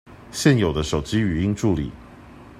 [0.31, 1.91] 現有的手機語音助理